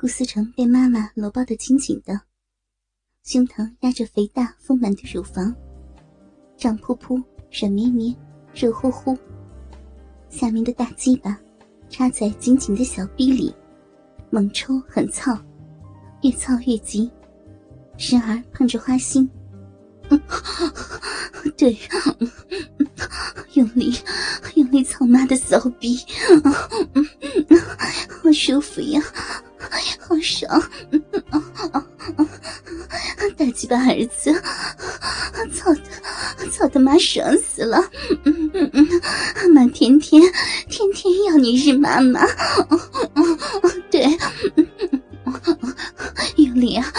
[0.00, 2.18] 顾思成被妈妈搂抱得紧紧的，
[3.22, 5.54] 胸膛压着肥大丰满的乳房，
[6.56, 8.16] 胀扑扑、软绵绵、
[8.54, 9.14] 热乎乎。
[10.30, 11.38] 下面的大鸡巴
[11.90, 13.54] 插在紧紧的小逼里，
[14.30, 15.38] 猛抽狠操，
[16.22, 17.10] 越操越急，
[17.98, 19.28] 时而碰着花心。
[21.58, 21.76] 对，
[23.52, 23.94] 用力
[24.54, 25.98] 用力操妈的骚逼，
[28.08, 29.02] 好舒服呀，
[29.98, 30.62] 好爽！
[33.36, 34.32] 大鸡巴儿子，
[35.54, 35.80] 操的
[36.50, 37.82] 操的妈爽死了！
[39.54, 40.22] 妈天天
[40.68, 42.26] 天天要你日妈妈，
[43.90, 44.06] 对，
[46.36, 46.92] 用力啊，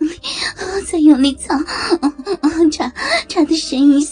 [0.00, 0.20] 用力，
[0.90, 1.56] 再用力操！
[2.70, 2.92] 插
[3.28, 4.04] 插的深一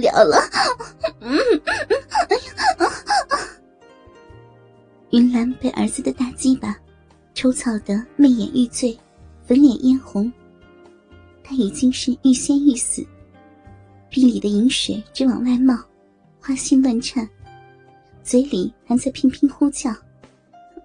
[0.00, 0.38] 了了，
[1.20, 2.42] 嗯嗯，哎呀！
[5.10, 6.76] 云兰被儿子的大鸡巴
[7.34, 8.98] 抽草得媚眼欲醉，
[9.46, 10.30] 粉脸嫣红，
[11.42, 13.06] 她已经是欲仙欲死，
[14.10, 15.78] 逼里的饮水直往外冒，
[16.40, 17.28] 花心乱颤。
[18.22, 19.90] 嘴里还在频频呼叫：“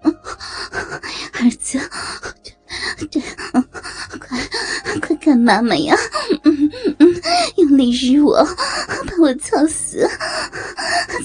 [0.02, 1.78] 儿子，
[3.10, 3.20] 对，
[4.18, 4.38] 快
[5.02, 5.94] 快干妈妈呀！
[6.44, 7.14] 嗯嗯，
[7.76, 8.44] 力日我，
[9.06, 10.08] 把我操死！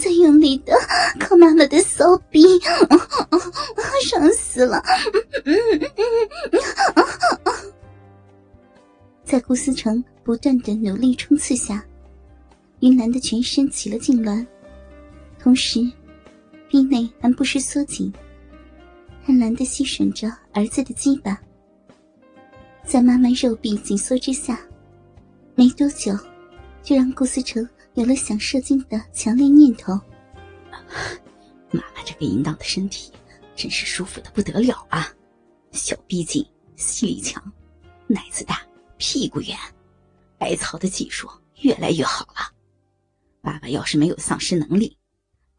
[0.02, 0.74] 再用力的
[1.20, 2.42] 靠妈妈的骚逼，
[4.04, 4.84] 爽死了！
[9.24, 11.84] 在顾思成不断的努力冲刺下，
[12.80, 14.46] 云兰的全身起了痉挛，
[15.42, 15.90] 同时。
[16.72, 18.14] 臂内还不时缩紧，
[19.26, 21.36] 贪婪的吸吮着儿子的鸡巴。
[22.86, 24.60] 在妈妈肉臂紧缩之下，
[25.56, 26.16] 没多久，
[26.82, 29.94] 就让顾思成有了想射精的强烈念头。
[31.72, 33.12] 妈妈这个淫荡的身体，
[33.56, 35.08] 真是舒服的不得了啊！
[35.72, 36.46] 小逼紧，
[36.76, 37.44] 吸力强，
[38.08, 38.62] 奶子大，
[38.98, 39.56] 屁股圆，
[40.38, 41.30] 百草的技术
[41.62, 42.54] 越来越好了。
[43.42, 44.98] 爸爸要是没有丧失能力。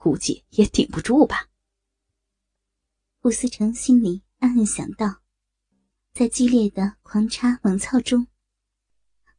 [0.03, 1.47] 估计也顶不住吧。
[3.21, 5.17] 顾思成心里暗暗想到，
[6.15, 8.27] 在激烈的狂插猛操中，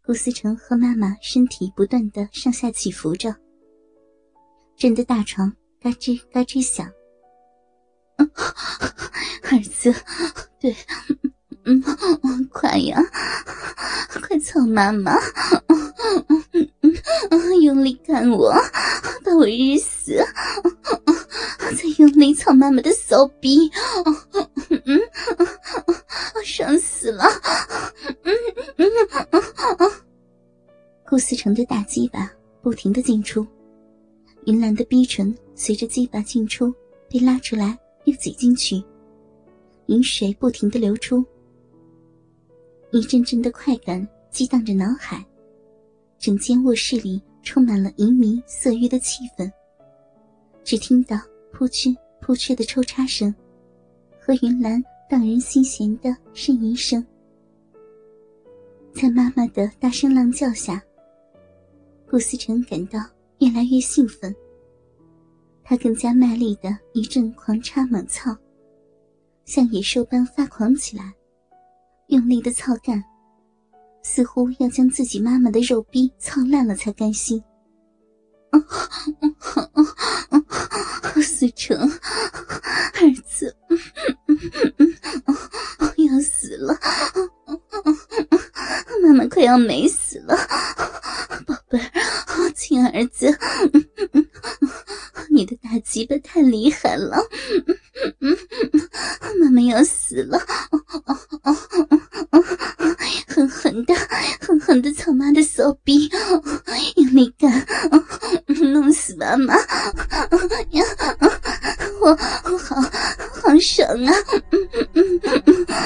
[0.03, 3.35] 顾思成和妈妈身体不断的上下起伏着，
[4.75, 6.91] 震得大床嘎吱嘎吱响。
[8.17, 9.94] 儿子，
[10.59, 10.75] 对，
[11.66, 11.84] 嗯，
[12.50, 13.00] 快呀，
[14.28, 15.16] 快操妈妈，
[17.61, 18.53] 用力干我。
[19.23, 20.17] 把我日死！
[21.59, 23.69] 再用力操妈妈的骚逼！
[24.06, 24.16] 嗯，
[31.11, 33.45] 顾思成的大鸡巴不停的进出，
[34.45, 36.73] 云兰的逼唇随着鸡巴进出
[37.09, 38.81] 被拉出来又挤进去，
[39.88, 41.22] 饮水不停的流出，
[42.91, 45.22] 一阵阵的快感激荡着脑海，
[46.17, 47.22] 整间卧室里。
[47.43, 49.51] 充满了淫迷色欲的气氛。
[50.63, 51.17] 只听到
[51.51, 53.33] 扑哧扑哧的抽插声，
[54.19, 57.03] 和云兰荡人心弦的呻吟声。
[58.93, 60.79] 在妈妈的大声浪叫下，
[62.11, 62.99] 顾思成感到
[63.39, 64.35] 越来越兴奋。
[65.63, 68.35] 他更加卖力的一阵狂插猛操，
[69.45, 71.13] 像野兽般发狂起来，
[72.07, 73.01] 用力的操干。
[74.03, 77.41] 似乎要将自己妈妈的肉逼操烂了才甘心。
[81.23, 83.55] 思成，儿子，
[85.95, 86.78] 要死了，
[89.01, 90.35] 妈妈快要没死了，
[91.45, 93.38] 宝贝儿，亲儿子，
[95.29, 97.17] 你的大鸡巴太厉害了，
[99.39, 100.39] 妈妈要死了。
[104.63, 106.09] 狠的操妈的骚逼，
[106.96, 107.66] 用力干，
[108.72, 109.55] 弄死妈妈！
[109.55, 110.84] 呀，
[112.02, 112.09] 我
[112.46, 113.57] 我好
[114.08, 114.42] 好爽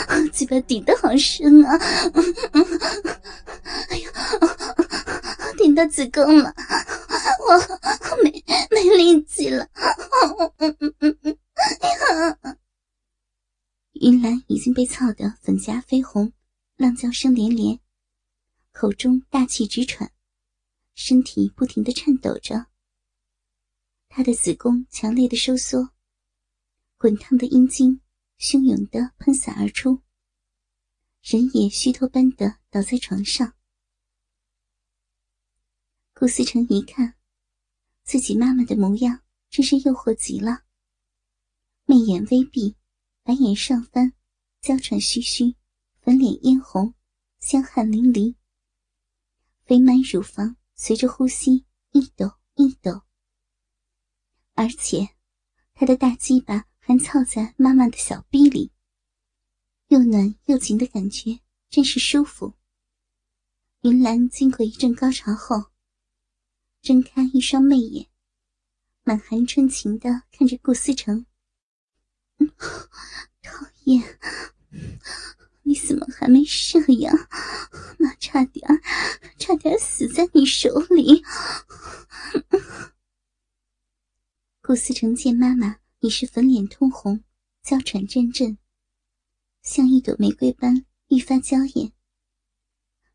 [0.07, 0.27] 啊！
[0.31, 1.77] 鸡巴顶的好深啊！
[3.89, 4.09] 哎呀，
[5.57, 6.53] 顶到子宫了，
[7.47, 9.67] 我没没力气了！
[13.93, 16.31] 云兰已经被操得粉颊绯红，
[16.77, 17.79] 浪叫声连连。
[18.71, 20.11] 口中大气直喘，
[20.95, 22.65] 身体不停的颤抖着。
[24.09, 25.89] 她的子宫强烈的收缩，
[26.97, 28.01] 滚烫的阴茎
[28.45, 30.03] 汹涌的喷洒而出，
[31.23, 33.55] 人也虚脱般的倒在床上。
[36.13, 37.15] 顾思成一看，
[38.03, 40.63] 自己妈妈的模样真是诱惑极了。
[41.85, 42.75] 媚眼微闭，
[43.23, 44.13] 白眼上翻，
[44.61, 45.55] 娇喘吁吁，
[46.01, 46.93] 粉脸嫣红，
[47.39, 48.35] 香汗淋漓。
[49.63, 53.01] 肥满乳房随着呼吸一抖一抖，
[54.53, 55.15] 而且
[55.73, 58.71] 他的大鸡巴还操在妈妈的小臂里，
[59.87, 62.53] 又暖又紧的感觉真是舒服。
[63.81, 65.71] 云兰经过一阵高潮后。
[66.83, 68.07] 睁开一双媚眼，
[69.01, 71.25] 满含春情的看着顾思成。
[73.41, 74.19] 讨厌，
[75.63, 77.11] 你怎么还没射呀？
[77.97, 78.63] 妈差点
[79.39, 81.23] 差点死在你手里。
[84.61, 87.23] 顾思成见妈妈已是粉脸通红，
[87.63, 88.59] 娇喘阵阵，
[89.63, 91.91] 像一朵玫瑰般愈发娇艳，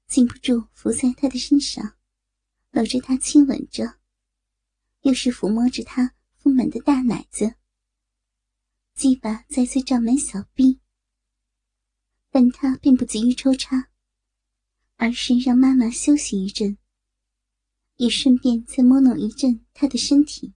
[0.08, 1.96] 禁不住伏在他的身上。
[2.72, 4.00] 搂着他亲吻着，
[5.02, 7.54] 又是抚摸着他丰满的大奶子，
[8.94, 10.80] 鸡巴再次胀满小臂。
[12.28, 13.88] 但他并不急于抽插，
[14.96, 16.76] 而是让妈妈休息一阵，
[17.96, 20.54] 也顺便再摸弄一阵他的身体。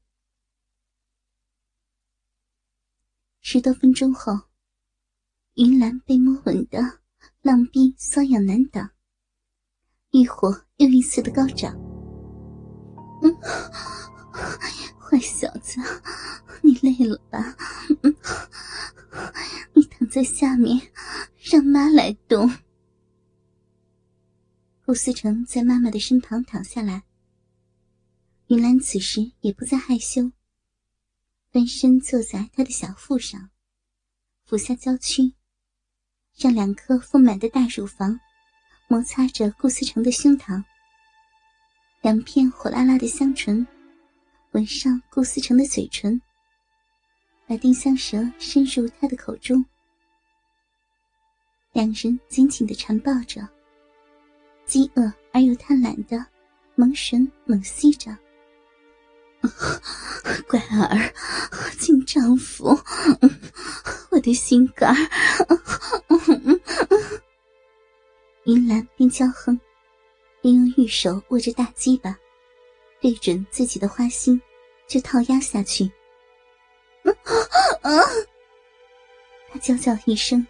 [3.46, 4.32] 十多分钟后，
[5.56, 6.80] 云兰被摸吻的
[7.42, 8.90] 浪逼瘙痒难挡，
[10.12, 11.70] 欲火又一次的高涨。
[13.20, 13.30] 嗯
[14.98, 15.78] 坏小子，
[16.62, 17.54] 你累了吧？
[19.74, 20.80] 你躺在下面，
[21.36, 22.50] 让妈来动。
[24.86, 27.04] 顾思成在妈妈的身旁躺下来，
[28.46, 30.32] 云兰此时也不再害羞，
[31.54, 33.48] 翻身坐在他的小腹上，
[34.44, 35.32] 俯下娇躯，
[36.36, 38.18] 让两颗丰满的大乳房
[38.88, 40.64] 摩擦着顾思成的胸膛。
[42.00, 43.64] 两片火辣辣的香唇
[44.50, 46.20] 吻上顾思成的嘴唇，
[47.46, 49.64] 把丁香舌伸入他的口中。
[51.70, 53.48] 两人紧紧的缠抱着，
[54.66, 55.02] 饥饿
[55.32, 56.26] 而又贪婪的
[56.74, 58.18] 蒙神猛吸着。
[60.48, 61.12] 乖儿，
[61.78, 62.78] 亲丈夫，
[64.10, 64.96] 我的心肝儿。
[68.44, 69.58] 云兰边娇哼。
[70.40, 72.14] 边用玉手握着大鸡巴，
[73.00, 74.38] 对准自己的花心，
[74.86, 75.90] 就套压下去。
[79.50, 80.46] 他娇叫一声，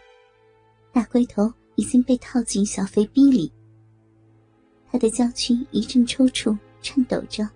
[0.92, 3.52] 大龟头已经被套进小肥逼里。
[4.90, 7.48] 他的娇躯一阵抽搐，颤抖着。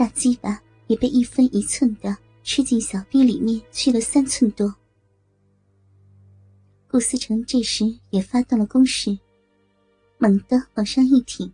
[0.00, 4.74] 大鸡巴也被一分一寸的吃进小臂里面去了三寸多。
[6.88, 9.18] 顾思成这时也发动了攻势。
[10.16, 11.52] 猛地往上一挺，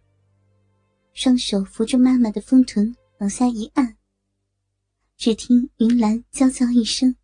[1.13, 3.97] 双手扶住妈妈的丰臀往下一按。
[5.17, 7.17] 只听云兰娇叫一声：“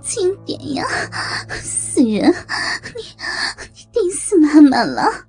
[0.00, 0.86] 轻点呀，
[1.50, 2.32] 死人！
[2.96, 3.02] 你
[3.74, 5.28] 你顶死妈妈了！”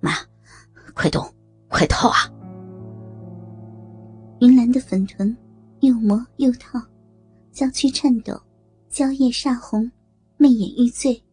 [0.00, 0.10] 妈，
[0.94, 1.34] 快动，
[1.68, 2.30] 快套啊！
[4.44, 5.34] 云兰的粉臀
[5.80, 6.86] 又磨又烫，
[7.50, 8.38] 娇躯颤抖，
[8.90, 9.90] 娇艳煞红，
[10.36, 11.24] 媚眼欲醉。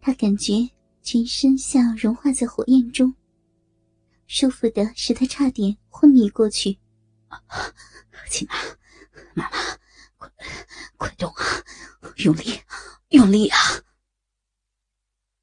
[0.00, 0.68] 她感觉。
[1.04, 3.12] 全身像融化在火焰中，
[4.28, 6.78] 舒服的使他差点昏迷过去。
[8.30, 8.54] 亲妈，
[9.34, 9.56] 妈妈，
[10.16, 10.30] 快
[10.96, 11.42] 快动啊！
[12.18, 12.60] 用力，
[13.08, 13.58] 用力啊！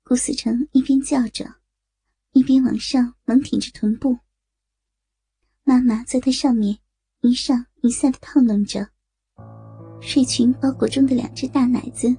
[0.03, 1.55] 顾思成一边叫着，
[2.31, 4.19] 一边往上猛挺着臀部。
[5.63, 6.79] 妈妈在他上面
[7.21, 8.87] 一上一下的套弄着，
[9.99, 12.15] 睡裙包裹中的两只大奶子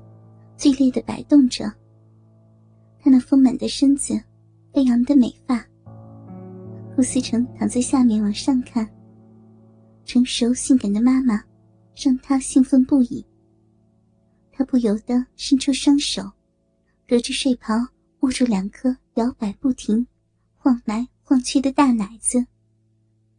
[0.59, 1.65] 剧烈的摆动着。
[2.99, 4.13] 她那丰满的身子，
[4.75, 5.65] 飞扬的美发。
[6.95, 8.87] 顾思成躺在下面往上看，
[10.05, 11.43] 成熟性感的妈妈，
[11.97, 13.25] 让他兴奋不已。
[14.53, 16.31] 他不由得伸出双手，
[17.09, 17.75] 隔着睡袍
[18.21, 20.07] 握住两颗摇摆不停、
[20.59, 22.45] 晃来晃去的大奶子，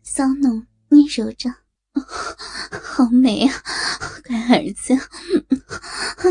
[0.02, 1.50] 骚弄捏揉着。
[2.84, 3.54] 好美啊，
[4.26, 4.94] 乖儿子，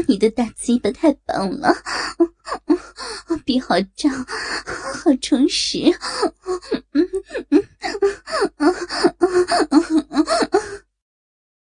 [0.06, 1.74] 你的大鸡巴太棒了，
[3.44, 5.78] 鼻好胀，好充实，